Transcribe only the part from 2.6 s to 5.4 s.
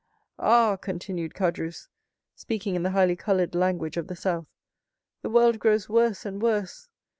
in the highly colored language of the South, "the